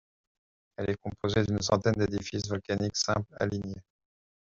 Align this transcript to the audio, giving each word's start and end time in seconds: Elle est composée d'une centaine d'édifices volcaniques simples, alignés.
Elle 0.77 0.89
est 0.89 0.97
composée 0.99 1.43
d'une 1.45 1.61
centaine 1.61 1.93
d'édifices 1.93 2.49
volcaniques 2.49 2.97
simples, 2.97 3.35
alignés. 3.39 3.83